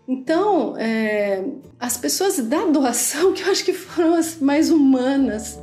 Então, 0.08 0.76
é, 0.78 1.44
as 1.80 1.96
pessoas 1.96 2.40
da 2.40 2.66
doação 2.66 3.32
que 3.34 3.44
eu 3.44 3.52
acho 3.52 3.64
que 3.64 3.74
foram 3.74 4.16
as 4.16 4.40
mais 4.40 4.72
humanas 4.72 5.60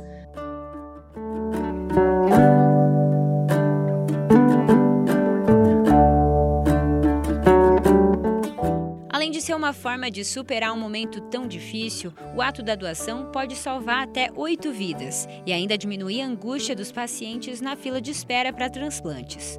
ser 9.47 9.55
uma 9.55 9.71
forma 9.71 10.11
de 10.11 10.25
superar 10.25 10.73
um 10.73 10.77
momento 10.77 11.21
tão 11.21 11.47
difícil, 11.47 12.13
o 12.35 12.41
ato 12.41 12.61
da 12.61 12.75
doação 12.75 13.31
pode 13.31 13.55
salvar 13.55 14.03
até 14.03 14.29
oito 14.35 14.73
vidas 14.73 15.25
e 15.45 15.53
ainda 15.53 15.77
diminuir 15.77 16.21
a 16.21 16.27
angústia 16.27 16.75
dos 16.75 16.91
pacientes 16.91 17.61
na 17.61 17.77
fila 17.77 18.01
de 18.01 18.11
espera 18.11 18.51
para 18.51 18.69
transplantes. 18.69 19.57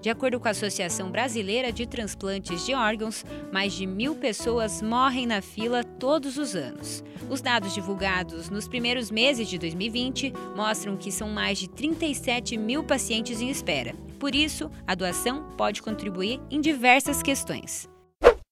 De 0.00 0.10
acordo 0.10 0.40
com 0.40 0.48
a 0.48 0.50
Associação 0.50 1.08
Brasileira 1.08 1.70
de 1.70 1.86
Transplantes 1.86 2.66
de 2.66 2.74
Órgãos, 2.74 3.24
mais 3.52 3.72
de 3.72 3.86
mil 3.86 4.16
pessoas 4.16 4.82
morrem 4.82 5.28
na 5.28 5.40
fila 5.40 5.84
todos 5.84 6.36
os 6.36 6.56
anos. 6.56 7.04
Os 7.30 7.40
dados 7.40 7.72
divulgados 7.72 8.50
nos 8.50 8.66
primeiros 8.66 9.08
meses 9.08 9.48
de 9.48 9.56
2020 9.56 10.32
mostram 10.56 10.96
que 10.96 11.12
são 11.12 11.28
mais 11.28 11.58
de 11.58 11.68
37 11.68 12.56
mil 12.56 12.82
pacientes 12.82 13.40
em 13.40 13.50
espera. 13.50 14.03
Por 14.18 14.34
isso, 14.34 14.70
a 14.86 14.94
doação 14.94 15.44
pode 15.56 15.82
contribuir 15.82 16.40
em 16.50 16.60
diversas 16.60 17.22
questões. 17.22 17.88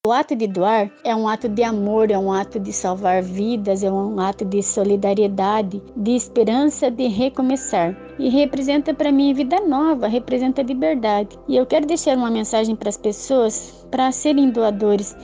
O 0.05 0.11
ato 0.11 0.35
de 0.35 0.47
doar 0.47 0.91
é 1.05 1.15
um 1.15 1.29
ato 1.29 1.47
de 1.47 1.63
amor, 1.63 2.11
é 2.11 2.17
um 2.17 2.29
ato 2.29 2.59
de 2.59 2.73
salvar 2.73 3.23
vidas, 3.23 3.83
é 3.83 3.89
um 3.89 4.19
ato 4.19 4.43
de 4.43 4.61
solidariedade, 4.61 5.81
de 5.95 6.11
esperança 6.11 6.91
de 6.91 7.07
recomeçar. 7.07 7.95
E 8.19 8.27
representa 8.27 8.93
para 8.93 9.13
mim 9.13 9.33
vida 9.33 9.61
nova, 9.61 10.07
representa 10.07 10.61
liberdade. 10.61 11.39
E 11.47 11.55
eu 11.55 11.65
quero 11.65 11.85
deixar 11.85 12.17
uma 12.17 12.29
mensagem 12.29 12.75
para 12.75 12.89
as 12.89 12.97
pessoas 12.97 13.87
para 13.89 14.11
serem 14.11 14.49
doadores, 14.49 15.15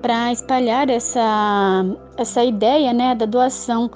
para 0.00 0.30
espalhar 0.30 0.88
essa, 0.88 1.84
essa 2.16 2.44
ideia 2.44 2.92
né, 2.92 3.16
da 3.16 3.26
doação 3.26 3.90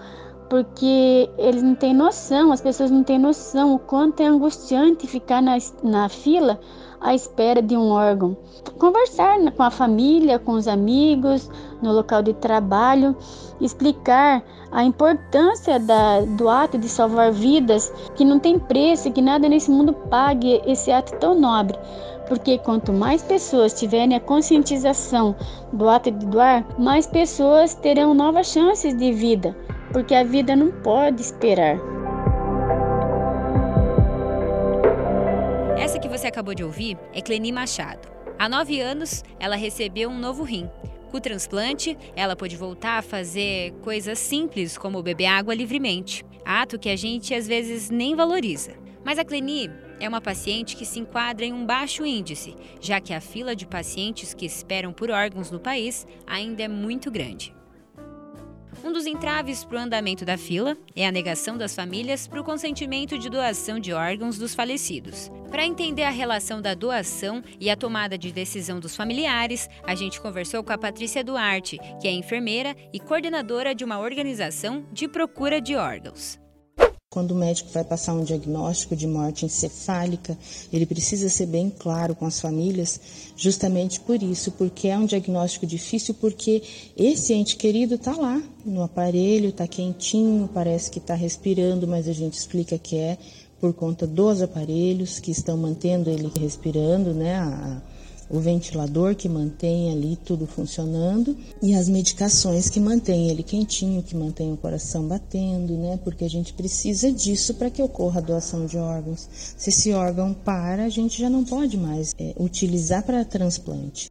porque 0.54 1.28
eles 1.36 1.64
não 1.64 1.74
têm 1.74 1.92
noção, 1.92 2.52
as 2.52 2.60
pessoas 2.60 2.88
não 2.88 3.02
têm 3.02 3.18
noção 3.18 3.74
o 3.74 3.78
quanto 3.80 4.20
é 4.20 4.26
angustiante 4.26 5.04
ficar 5.04 5.42
na, 5.42 5.58
na 5.82 6.08
fila 6.08 6.60
à 7.00 7.12
espera 7.12 7.60
de 7.60 7.76
um 7.76 7.90
órgão. 7.90 8.36
Conversar 8.78 9.36
com 9.50 9.64
a 9.64 9.70
família, 9.72 10.38
com 10.38 10.52
os 10.52 10.68
amigos, 10.68 11.50
no 11.82 11.90
local 11.90 12.22
de 12.22 12.34
trabalho, 12.34 13.16
explicar 13.60 14.44
a 14.70 14.84
importância 14.84 15.80
da, 15.80 16.20
do 16.20 16.48
ato 16.48 16.78
de 16.78 16.88
salvar 16.88 17.32
vidas, 17.32 17.92
que 18.14 18.24
não 18.24 18.38
tem 18.38 18.56
preço, 18.56 19.10
que 19.10 19.20
nada 19.20 19.48
nesse 19.48 19.72
mundo 19.72 19.92
pague 19.92 20.62
esse 20.64 20.92
ato 20.92 21.16
tão 21.18 21.34
nobre. 21.34 21.76
Porque 22.28 22.58
quanto 22.58 22.92
mais 22.92 23.22
pessoas 23.22 23.74
tiverem 23.74 24.16
a 24.16 24.20
conscientização 24.20 25.34
do 25.72 25.88
ato 25.88 26.12
de 26.12 26.24
doar, 26.26 26.64
mais 26.78 27.08
pessoas 27.08 27.74
terão 27.74 28.14
novas 28.14 28.46
chances 28.46 28.96
de 28.96 29.12
vida, 29.12 29.54
porque 29.94 30.12
a 30.12 30.24
vida 30.24 30.56
não 30.56 30.72
pode 30.72 31.22
esperar. 31.22 31.78
Essa 35.78 36.00
que 36.00 36.08
você 36.08 36.26
acabou 36.26 36.52
de 36.52 36.64
ouvir 36.64 36.98
é 37.12 37.22
Cleni 37.22 37.52
Machado. 37.52 38.08
Há 38.36 38.48
nove 38.48 38.80
anos, 38.80 39.22
ela 39.38 39.54
recebeu 39.54 40.10
um 40.10 40.18
novo 40.18 40.42
rim. 40.42 40.68
Com 41.12 41.18
o 41.18 41.20
transplante, 41.20 41.96
ela 42.16 42.34
pôde 42.34 42.56
voltar 42.56 42.98
a 42.98 43.02
fazer 43.02 43.70
coisas 43.82 44.18
simples 44.18 44.76
como 44.76 45.00
beber 45.00 45.26
água 45.26 45.54
livremente, 45.54 46.24
ato 46.44 46.76
que 46.76 46.88
a 46.88 46.96
gente 46.96 47.32
às 47.32 47.46
vezes 47.46 47.88
nem 47.88 48.16
valoriza. 48.16 48.72
Mas 49.04 49.16
a 49.16 49.24
Cleni 49.24 49.70
é 50.00 50.08
uma 50.08 50.20
paciente 50.20 50.74
que 50.74 50.84
se 50.84 50.98
enquadra 50.98 51.46
em 51.46 51.52
um 51.52 51.64
baixo 51.64 52.04
índice, 52.04 52.56
já 52.80 53.00
que 53.00 53.14
a 53.14 53.20
fila 53.20 53.54
de 53.54 53.64
pacientes 53.64 54.34
que 54.34 54.44
esperam 54.44 54.92
por 54.92 55.08
órgãos 55.08 55.52
no 55.52 55.60
país 55.60 56.04
ainda 56.26 56.64
é 56.64 56.68
muito 56.68 57.12
grande. 57.12 57.54
Um 58.84 58.92
dos 58.92 59.06
entraves 59.06 59.64
para 59.64 59.78
o 59.78 59.80
andamento 59.80 60.26
da 60.26 60.36
fila 60.36 60.76
é 60.94 61.06
a 61.06 61.10
negação 61.10 61.56
das 61.56 61.74
famílias 61.74 62.26
para 62.26 62.38
o 62.38 62.44
consentimento 62.44 63.18
de 63.18 63.30
doação 63.30 63.80
de 63.80 63.94
órgãos 63.94 64.36
dos 64.36 64.54
falecidos. 64.54 65.30
Para 65.50 65.64
entender 65.64 66.02
a 66.02 66.10
relação 66.10 66.60
da 66.60 66.74
doação 66.74 67.42
e 67.58 67.70
a 67.70 67.76
tomada 67.78 68.18
de 68.18 68.30
decisão 68.30 68.78
dos 68.78 68.94
familiares, 68.94 69.70
a 69.84 69.94
gente 69.94 70.20
conversou 70.20 70.62
com 70.62 70.70
a 70.70 70.76
Patrícia 70.76 71.24
Duarte, 71.24 71.78
que 71.98 72.06
é 72.06 72.12
enfermeira 72.12 72.76
e 72.92 73.00
coordenadora 73.00 73.74
de 73.74 73.84
uma 73.84 73.98
organização 73.98 74.86
de 74.92 75.08
procura 75.08 75.62
de 75.62 75.74
órgãos. 75.76 76.43
Quando 77.14 77.30
o 77.30 77.36
médico 77.36 77.70
vai 77.72 77.84
passar 77.84 78.12
um 78.12 78.24
diagnóstico 78.24 78.96
de 78.96 79.06
morte 79.06 79.46
encefálica, 79.46 80.36
ele 80.72 80.84
precisa 80.84 81.28
ser 81.28 81.46
bem 81.46 81.70
claro 81.70 82.12
com 82.12 82.26
as 82.26 82.40
famílias, 82.40 83.00
justamente 83.36 84.00
por 84.00 84.20
isso, 84.20 84.50
porque 84.50 84.88
é 84.88 84.98
um 84.98 85.06
diagnóstico 85.06 85.64
difícil, 85.64 86.12
porque 86.14 86.60
esse 86.96 87.32
ente 87.32 87.54
querido 87.54 87.94
está 87.94 88.16
lá 88.16 88.42
no 88.66 88.82
aparelho, 88.82 89.50
está 89.50 89.64
quentinho, 89.64 90.50
parece 90.52 90.90
que 90.90 90.98
está 90.98 91.14
respirando, 91.14 91.86
mas 91.86 92.08
a 92.08 92.12
gente 92.12 92.34
explica 92.34 92.76
que 92.76 92.96
é 92.96 93.16
por 93.60 93.72
conta 93.72 94.08
dos 94.08 94.42
aparelhos 94.42 95.20
que 95.20 95.30
estão 95.30 95.56
mantendo 95.56 96.10
ele 96.10 96.32
respirando, 96.36 97.14
né? 97.14 97.36
A, 97.36 97.80
o 98.28 98.40
ventilador 98.40 99.14
que 99.14 99.28
mantém 99.28 99.92
ali 99.92 100.16
tudo 100.16 100.46
funcionando 100.46 101.36
e 101.62 101.74
as 101.74 101.88
medicações 101.88 102.68
que 102.68 102.80
mantêm 102.80 103.30
ele 103.30 103.42
quentinho, 103.42 104.02
que 104.02 104.16
mantém 104.16 104.52
o 104.52 104.56
coração 104.56 105.06
batendo, 105.06 105.76
né? 105.76 105.98
Porque 106.02 106.24
a 106.24 106.30
gente 106.30 106.52
precisa 106.52 107.10
disso 107.12 107.54
para 107.54 107.70
que 107.70 107.82
ocorra 107.82 108.20
a 108.20 108.24
doação 108.24 108.66
de 108.66 108.76
órgãos. 108.76 109.28
Se 109.32 109.70
esse 109.70 109.92
órgão 109.92 110.34
para, 110.34 110.84
a 110.84 110.88
gente 110.88 111.20
já 111.20 111.30
não 111.30 111.44
pode 111.44 111.76
mais 111.76 112.14
é, 112.18 112.34
utilizar 112.38 113.04
para 113.04 113.24
transplante. 113.24 114.10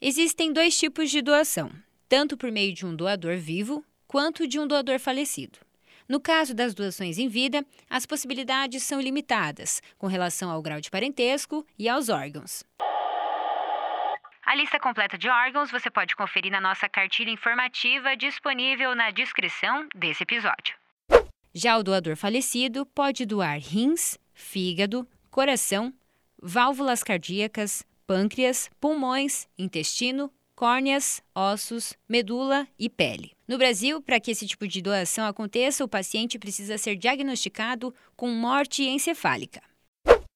Existem 0.00 0.52
dois 0.52 0.78
tipos 0.78 1.10
de 1.10 1.20
doação, 1.20 1.70
tanto 2.08 2.36
por 2.36 2.50
meio 2.50 2.72
de 2.72 2.86
um 2.86 2.96
doador 2.96 3.36
vivo 3.36 3.84
quanto 4.06 4.46
de 4.46 4.58
um 4.58 4.66
doador 4.66 4.98
falecido. 4.98 5.58
No 6.08 6.18
caso 6.18 6.52
das 6.52 6.74
doações 6.74 7.18
em 7.18 7.28
vida, 7.28 7.64
as 7.88 8.04
possibilidades 8.04 8.82
são 8.82 9.00
limitadas 9.00 9.80
com 9.96 10.08
relação 10.08 10.50
ao 10.50 10.60
grau 10.60 10.80
de 10.80 10.90
parentesco 10.90 11.64
e 11.78 11.88
aos 11.88 12.08
órgãos. 12.08 12.64
A 14.50 14.54
lista 14.56 14.80
completa 14.80 15.16
de 15.16 15.28
órgãos 15.28 15.70
você 15.70 15.88
pode 15.88 16.16
conferir 16.16 16.50
na 16.50 16.60
nossa 16.60 16.88
cartilha 16.88 17.30
informativa 17.30 18.16
disponível 18.16 18.96
na 18.96 19.12
descrição 19.12 19.86
desse 19.94 20.24
episódio. 20.24 20.74
Já 21.54 21.78
o 21.78 21.84
doador 21.84 22.16
falecido 22.16 22.84
pode 22.84 23.24
doar 23.24 23.60
rins, 23.60 24.18
fígado, 24.34 25.06
coração, 25.30 25.94
válvulas 26.42 27.04
cardíacas, 27.04 27.84
pâncreas, 28.04 28.68
pulmões, 28.80 29.46
intestino, 29.56 30.28
córneas, 30.56 31.22
ossos, 31.32 31.94
medula 32.08 32.66
e 32.76 32.90
pele. 32.90 33.30
No 33.46 33.56
Brasil, 33.56 34.02
para 34.02 34.18
que 34.18 34.32
esse 34.32 34.48
tipo 34.48 34.66
de 34.66 34.82
doação 34.82 35.26
aconteça, 35.26 35.84
o 35.84 35.88
paciente 35.88 36.40
precisa 36.40 36.76
ser 36.76 36.96
diagnosticado 36.96 37.94
com 38.16 38.28
morte 38.30 38.82
encefálica. 38.82 39.62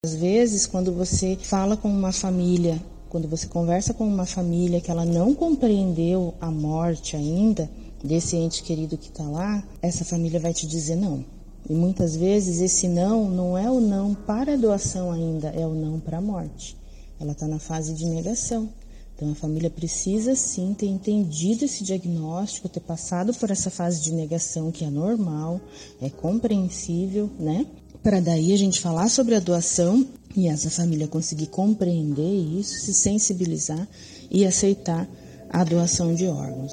Às 0.04 0.14
vezes, 0.14 0.68
quando 0.68 0.92
você 0.94 1.34
fala 1.34 1.76
com 1.76 1.88
uma 1.88 2.12
família, 2.12 2.80
quando 3.14 3.28
você 3.28 3.46
conversa 3.46 3.94
com 3.94 4.04
uma 4.04 4.26
família 4.26 4.80
que 4.80 4.90
ela 4.90 5.04
não 5.04 5.36
compreendeu 5.36 6.34
a 6.40 6.50
morte 6.50 7.14
ainda 7.14 7.70
desse 8.02 8.34
ente 8.34 8.60
querido 8.60 8.98
que 8.98 9.06
está 9.06 9.22
lá, 9.22 9.62
essa 9.80 10.04
família 10.04 10.40
vai 10.40 10.52
te 10.52 10.66
dizer 10.66 10.96
não. 10.96 11.24
E 11.70 11.72
muitas 11.72 12.16
vezes 12.16 12.60
esse 12.60 12.88
não 12.88 13.30
não 13.30 13.56
é 13.56 13.70
o 13.70 13.78
não 13.78 14.14
para 14.14 14.54
a 14.54 14.56
doação 14.56 15.12
ainda, 15.12 15.50
é 15.50 15.64
o 15.64 15.74
não 15.74 16.00
para 16.00 16.18
a 16.18 16.20
morte. 16.20 16.76
Ela 17.20 17.30
está 17.30 17.46
na 17.46 17.60
fase 17.60 17.94
de 17.94 18.04
negação. 18.04 18.68
Então 19.14 19.30
a 19.30 19.36
família 19.36 19.70
precisa 19.70 20.34
sim 20.34 20.74
ter 20.76 20.86
entendido 20.86 21.66
esse 21.66 21.84
diagnóstico, 21.84 22.68
ter 22.68 22.80
passado 22.80 23.32
por 23.34 23.48
essa 23.48 23.70
fase 23.70 24.02
de 24.02 24.12
negação 24.12 24.72
que 24.72 24.84
é 24.84 24.90
normal, 24.90 25.60
é 26.02 26.10
compreensível, 26.10 27.30
né? 27.38 27.64
Para 28.02 28.18
daí 28.18 28.52
a 28.52 28.58
gente 28.58 28.80
falar 28.80 29.08
sobre 29.08 29.36
a 29.36 29.40
doação 29.40 30.04
e 30.36 30.48
essa 30.48 30.70
família 30.70 31.06
conseguir 31.06 31.46
compreender 31.46 32.34
isso, 32.34 32.80
se 32.80 32.92
sensibilizar 32.92 33.86
e 34.30 34.44
aceitar 34.44 35.08
a 35.48 35.62
doação 35.62 36.14
de 36.14 36.26
órgãos. 36.26 36.72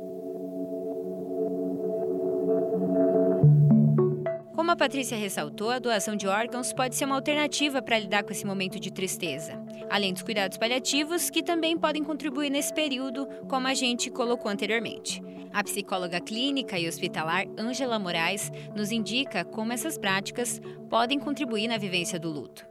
Como 4.55 4.71
a 4.71 4.75
Patrícia 4.75 5.17
ressaltou, 5.17 5.69
a 5.69 5.79
doação 5.79 6.15
de 6.15 6.27
órgãos 6.27 6.73
pode 6.73 6.95
ser 6.95 7.05
uma 7.05 7.15
alternativa 7.15 7.81
para 7.81 7.99
lidar 7.99 8.23
com 8.23 8.31
esse 8.31 8.45
momento 8.45 8.79
de 8.79 8.91
tristeza, 8.91 9.53
além 9.89 10.13
dos 10.13 10.23
cuidados 10.23 10.57
paliativos, 10.57 11.29
que 11.29 11.43
também 11.43 11.77
podem 11.77 12.03
contribuir 12.03 12.49
nesse 12.49 12.73
período, 12.73 13.27
como 13.47 13.67
a 13.67 13.73
gente 13.73 14.09
colocou 14.09 14.49
anteriormente. 14.51 15.21
A 15.53 15.63
psicóloga 15.63 16.21
clínica 16.21 16.79
e 16.79 16.87
hospitalar 16.87 17.45
Ângela 17.59 17.99
Moraes 17.99 18.51
nos 18.75 18.91
indica 18.91 19.43
como 19.43 19.73
essas 19.73 19.97
práticas 19.97 20.61
podem 20.89 21.19
contribuir 21.19 21.67
na 21.67 21.77
vivência 21.77 22.17
do 22.17 22.29
luto 22.29 22.70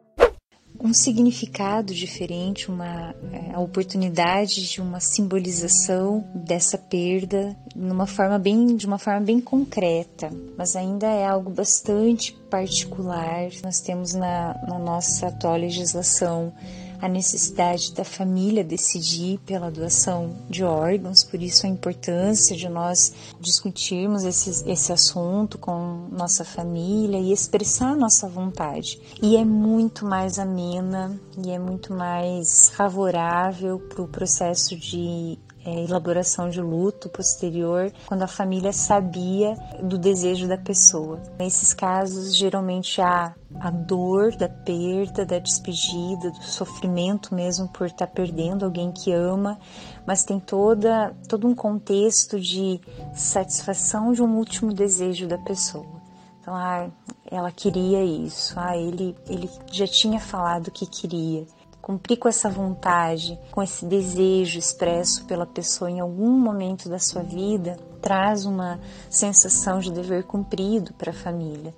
um 0.82 0.94
significado 0.94 1.92
diferente, 1.92 2.70
uma 2.70 3.14
é, 3.32 3.54
a 3.54 3.60
oportunidade 3.60 4.68
de 4.70 4.80
uma 4.80 4.98
simbolização 4.98 6.24
dessa 6.34 6.78
perda 6.78 7.56
numa 7.76 8.06
forma 8.06 8.38
bem, 8.38 8.74
de 8.76 8.86
uma 8.86 8.98
forma 8.98 9.20
bem 9.20 9.40
concreta, 9.40 10.30
mas 10.56 10.74
ainda 10.74 11.06
é 11.06 11.26
algo 11.26 11.50
bastante 11.50 12.32
particular. 12.48 13.50
Nós 13.62 13.80
temos 13.80 14.14
na, 14.14 14.58
na 14.66 14.78
nossa 14.78 15.28
atual 15.28 15.56
legislação 15.56 16.52
a 17.00 17.08
necessidade 17.08 17.94
da 17.94 18.04
família 18.04 18.62
decidir 18.62 19.38
pela 19.46 19.70
doação 19.70 20.36
de 20.48 20.64
órgãos, 20.64 21.24
por 21.24 21.42
isso 21.42 21.66
a 21.66 21.68
importância 21.68 22.56
de 22.56 22.68
nós 22.68 23.12
discutirmos 23.40 24.24
esse, 24.24 24.68
esse 24.70 24.92
assunto 24.92 25.58
com 25.58 26.08
nossa 26.10 26.44
família 26.44 27.18
e 27.18 27.32
expressar 27.32 27.96
nossa 27.96 28.28
vontade. 28.28 29.00
E 29.22 29.36
é 29.36 29.44
muito 29.44 30.04
mais 30.04 30.38
amena 30.38 31.18
e 31.42 31.50
é 31.50 31.58
muito 31.58 31.92
mais 31.92 32.68
favorável 32.70 33.78
para 33.78 34.02
o 34.02 34.08
processo 34.08 34.76
de 34.76 35.38
é, 35.64 35.84
elaboração 35.84 36.48
de 36.48 36.60
luto 36.60 37.08
posterior, 37.08 37.92
quando 38.06 38.22
a 38.22 38.26
família 38.26 38.72
sabia 38.72 39.54
do 39.82 39.98
desejo 39.98 40.48
da 40.48 40.56
pessoa. 40.56 41.20
Nesses 41.38 41.74
casos, 41.74 42.34
geralmente 42.34 43.00
há 43.00 43.34
a 43.58 43.70
dor 43.70 44.34
da 44.36 44.48
perda, 44.48 45.26
da 45.26 45.38
despedida, 45.38 46.30
do 46.30 46.42
sofrimento 46.42 47.34
mesmo 47.34 47.68
por 47.68 47.86
estar 47.86 48.06
tá 48.06 48.12
perdendo 48.12 48.64
alguém 48.64 48.92
que 48.92 49.12
ama, 49.12 49.58
mas 50.06 50.24
tem 50.24 50.38
toda 50.38 51.14
todo 51.28 51.46
um 51.46 51.54
contexto 51.54 52.38
de 52.38 52.80
satisfação 53.14 54.12
de 54.12 54.22
um 54.22 54.36
último 54.36 54.72
desejo 54.72 55.26
da 55.26 55.38
pessoa. 55.38 56.00
Então, 56.40 56.54
ah, 56.54 56.88
ela 57.30 57.50
queria 57.50 58.02
isso, 58.04 58.54
ah, 58.58 58.76
ele, 58.76 59.16
ele 59.28 59.50
já 59.70 59.86
tinha 59.86 60.18
falado 60.18 60.70
que 60.70 60.86
queria 60.86 61.46
cumprir 61.80 62.18
com 62.18 62.28
essa 62.28 62.48
vontade, 62.48 63.38
com 63.50 63.62
esse 63.62 63.84
desejo 63.84 64.58
expresso 64.58 65.24
pela 65.24 65.46
pessoa 65.46 65.90
em 65.90 66.00
algum 66.00 66.30
momento 66.30 66.88
da 66.88 66.98
sua 66.98 67.22
vida, 67.22 67.76
traz 68.00 68.44
uma 68.44 68.78
sensação 69.08 69.80
de 69.80 69.90
dever 69.90 70.24
cumprido 70.24 70.92
para 70.94 71.10
a 71.10 71.14
família. 71.14 71.74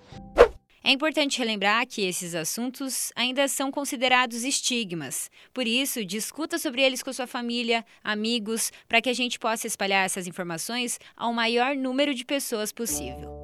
É 0.85 0.91
importante 0.91 1.39
relembrar 1.39 1.87
que 1.87 2.03
esses 2.03 2.35
assuntos 2.35 3.13
ainda 3.15 3.47
são 3.47 3.71
considerados 3.71 4.43
estigmas. 4.43 5.31
Por 5.55 5.67
isso, 5.67 6.05
discuta 6.05 6.59
sobre 6.59 6.83
eles 6.83 7.03
com 7.03 7.13
sua 7.13 7.27
família, 7.27 7.85
amigos, 8.03 8.73
para 8.89 9.01
que 9.01 9.09
a 9.09 9.15
gente 9.15 9.39
possa 9.39 9.67
espalhar 9.67 10.05
essas 10.05 10.27
informações 10.27 10.99
ao 11.17 11.33
maior 11.33 11.77
número 11.77 12.13
de 12.13 12.25
pessoas 12.25 12.73
possível. 12.73 13.42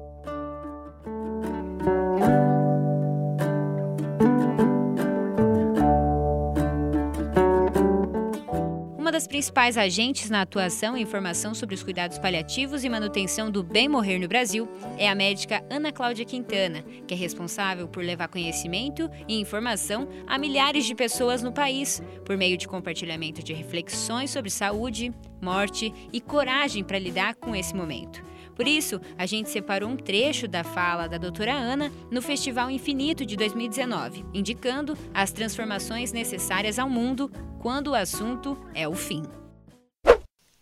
Das 9.19 9.27
principais 9.27 9.77
agentes 9.77 10.29
na 10.29 10.43
atuação 10.43 10.95
e 10.95 11.01
informação 11.01 11.53
sobre 11.53 11.75
os 11.75 11.83
cuidados 11.83 12.17
paliativos 12.17 12.85
e 12.85 12.89
manutenção 12.89 13.51
do 13.51 13.61
bem 13.61 13.89
morrer 13.89 14.17
no 14.17 14.29
Brasil 14.29 14.65
é 14.97 15.09
a 15.09 15.13
médica 15.13 15.61
Ana 15.69 15.91
Cláudia 15.91 16.23
Quintana, 16.23 16.83
que 17.05 17.13
é 17.13 17.17
responsável 17.17 17.85
por 17.85 18.01
levar 18.01 18.29
conhecimento 18.29 19.11
e 19.27 19.37
informação 19.37 20.07
a 20.25 20.37
milhares 20.37 20.85
de 20.85 20.95
pessoas 20.95 21.43
no 21.43 21.51
país, 21.51 22.01
por 22.23 22.37
meio 22.37 22.55
de 22.55 22.65
compartilhamento 22.65 23.43
de 23.43 23.51
reflexões 23.51 24.31
sobre 24.31 24.49
saúde, 24.49 25.13
morte 25.41 25.93
e 26.13 26.21
coragem 26.21 26.81
para 26.81 26.97
lidar 26.97 27.35
com 27.35 27.53
esse 27.53 27.75
momento. 27.75 28.23
Por 28.59 28.67
isso, 28.67 28.99
a 29.17 29.25
gente 29.25 29.49
separou 29.49 29.89
um 29.89 29.95
trecho 29.95 30.45
da 30.45 30.65
fala 30.65 31.07
da 31.07 31.17
doutora 31.17 31.53
Ana 31.53 31.89
no 32.11 32.21
Festival 32.21 32.69
Infinito 32.69 33.25
de 33.25 33.37
2019, 33.37 34.25
indicando 34.33 34.97
as 35.13 35.31
transformações 35.31 36.11
necessárias 36.11 36.77
ao 36.77 36.89
mundo 36.89 37.31
quando 37.61 37.91
o 37.91 37.95
assunto 37.95 38.57
é 38.75 38.85
o 38.85 38.93
fim. 38.93 39.23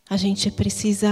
A 0.08 0.16
gente 0.16 0.52
precisa 0.52 1.10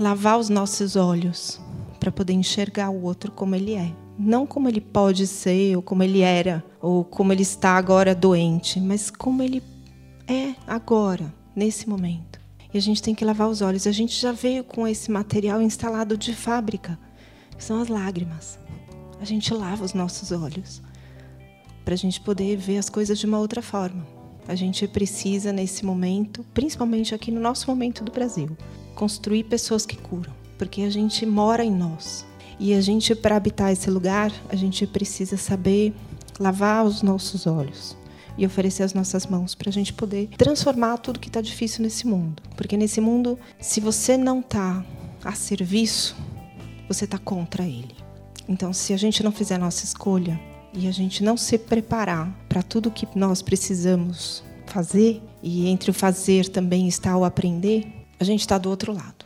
lavar 0.00 0.38
os 0.38 0.48
nossos 0.48 0.96
olhos 0.96 1.60
para 2.00 2.10
poder 2.10 2.32
enxergar 2.32 2.88
o 2.88 3.02
outro 3.02 3.30
como 3.30 3.54
ele 3.54 3.74
é. 3.74 3.92
Não 4.18 4.46
como 4.46 4.70
ele 4.70 4.80
pode 4.80 5.26
ser, 5.26 5.76
ou 5.76 5.82
como 5.82 6.02
ele 6.02 6.22
era, 6.22 6.64
ou 6.80 7.04
como 7.04 7.34
ele 7.34 7.42
está 7.42 7.76
agora 7.76 8.14
doente, 8.14 8.80
mas 8.80 9.10
como 9.10 9.42
ele 9.42 9.62
é 10.26 10.54
agora, 10.66 11.30
nesse 11.54 11.86
momento. 11.86 12.41
E 12.72 12.78
a 12.78 12.80
gente 12.80 13.02
tem 13.02 13.14
que 13.14 13.24
lavar 13.24 13.48
os 13.48 13.60
olhos. 13.60 13.86
A 13.86 13.92
gente 13.92 14.18
já 14.18 14.32
veio 14.32 14.64
com 14.64 14.86
esse 14.86 15.10
material 15.10 15.60
instalado 15.60 16.16
de 16.16 16.34
fábrica, 16.34 16.98
são 17.58 17.80
as 17.80 17.88
lágrimas. 17.88 18.58
A 19.20 19.24
gente 19.24 19.52
lava 19.52 19.84
os 19.84 19.94
nossos 19.94 20.32
olhos 20.32 20.82
para 21.84 21.94
a 21.94 21.96
gente 21.96 22.20
poder 22.20 22.56
ver 22.56 22.78
as 22.78 22.88
coisas 22.88 23.18
de 23.18 23.26
uma 23.26 23.38
outra 23.38 23.62
forma. 23.62 24.06
A 24.46 24.54
gente 24.54 24.86
precisa, 24.88 25.52
nesse 25.52 25.84
momento, 25.84 26.44
principalmente 26.52 27.14
aqui 27.14 27.30
no 27.30 27.40
nosso 27.40 27.68
momento 27.68 28.02
do 28.02 28.10
Brasil, 28.10 28.56
construir 28.94 29.44
pessoas 29.44 29.86
que 29.86 29.96
curam, 29.96 30.32
porque 30.58 30.82
a 30.82 30.90
gente 30.90 31.24
mora 31.24 31.64
em 31.64 31.70
nós. 31.70 32.26
E 32.58 32.74
a 32.74 32.80
gente, 32.80 33.14
para 33.14 33.36
habitar 33.36 33.72
esse 33.72 33.90
lugar, 33.90 34.32
a 34.48 34.56
gente 34.56 34.86
precisa 34.86 35.36
saber 35.36 35.94
lavar 36.38 36.84
os 36.84 37.02
nossos 37.02 37.46
olhos, 37.46 37.96
e 38.36 38.46
oferecer 38.46 38.82
as 38.82 38.94
nossas 38.94 39.26
mãos 39.26 39.54
para 39.54 39.68
a 39.68 39.72
gente 39.72 39.92
poder 39.92 40.28
transformar 40.36 40.98
tudo 40.98 41.20
que 41.20 41.28
está 41.28 41.40
difícil 41.40 41.82
nesse 41.82 42.06
mundo. 42.06 42.42
Porque 42.56 42.76
nesse 42.76 43.00
mundo, 43.00 43.38
se 43.60 43.80
você 43.80 44.16
não 44.16 44.40
está 44.40 44.84
a 45.24 45.32
serviço, 45.32 46.16
você 46.88 47.04
está 47.04 47.18
contra 47.18 47.64
ele. 47.64 47.94
Então, 48.48 48.72
se 48.72 48.92
a 48.92 48.96
gente 48.96 49.22
não 49.22 49.32
fizer 49.32 49.54
a 49.54 49.58
nossa 49.58 49.84
escolha 49.84 50.40
e 50.74 50.88
a 50.88 50.92
gente 50.92 51.22
não 51.22 51.36
se 51.36 51.58
preparar 51.58 52.30
para 52.48 52.62
tudo 52.62 52.90
que 52.90 53.06
nós 53.14 53.42
precisamos 53.42 54.42
fazer, 54.66 55.22
e 55.42 55.68
entre 55.68 55.90
o 55.90 55.94
fazer 55.94 56.48
também 56.48 56.88
está 56.88 57.16
o 57.16 57.24
aprender, 57.24 57.86
a 58.18 58.24
gente 58.24 58.40
está 58.40 58.56
do 58.58 58.70
outro 58.70 58.92
lado. 58.92 59.21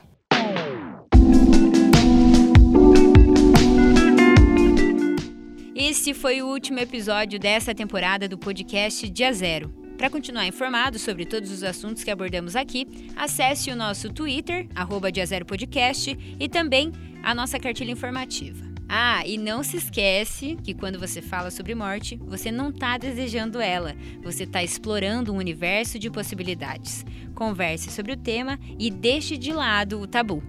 Esse 5.88 6.12
foi 6.12 6.42
o 6.42 6.48
último 6.48 6.80
episódio 6.80 7.38
dessa 7.38 7.72
temporada 7.72 8.28
do 8.28 8.36
podcast 8.36 9.08
Dia 9.08 9.32
Zero. 9.32 9.68
Para 9.96 10.10
continuar 10.10 10.44
informado 10.44 10.98
sobre 10.98 11.24
todos 11.24 11.52
os 11.52 11.62
assuntos 11.62 12.02
que 12.02 12.10
abordamos 12.10 12.56
aqui, 12.56 12.88
acesse 13.14 13.70
o 13.70 13.76
nosso 13.76 14.12
Twitter, 14.12 14.66
arroba 14.74 15.12
Dia 15.12 15.24
Zero 15.24 15.46
Podcast, 15.46 16.18
e 16.40 16.48
também 16.48 16.90
a 17.22 17.32
nossa 17.32 17.60
cartilha 17.60 17.92
informativa. 17.92 18.66
Ah, 18.88 19.24
e 19.24 19.38
não 19.38 19.62
se 19.62 19.76
esquece 19.76 20.58
que 20.60 20.74
quando 20.74 20.98
você 20.98 21.22
fala 21.22 21.52
sobre 21.52 21.72
morte, 21.72 22.16
você 22.26 22.50
não 22.50 22.70
está 22.70 22.98
desejando 22.98 23.60
ela, 23.60 23.94
você 24.24 24.42
está 24.42 24.64
explorando 24.64 25.32
um 25.32 25.36
universo 25.36 26.00
de 26.00 26.10
possibilidades. 26.10 27.06
Converse 27.32 27.92
sobre 27.92 28.10
o 28.10 28.16
tema 28.16 28.58
e 28.76 28.90
deixe 28.90 29.36
de 29.36 29.52
lado 29.52 30.00
o 30.00 30.06
tabu. 30.08 30.42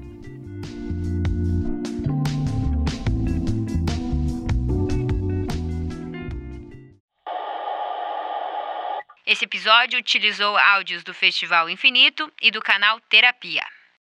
Esse 9.38 9.46
episódio 9.46 10.00
utilizou 10.00 10.58
áudios 10.58 11.04
do 11.04 11.14
Festival 11.14 11.70
Infinito 11.70 12.34
e 12.42 12.50
do 12.50 12.60
canal 12.60 13.00
Terapia. 13.02 13.64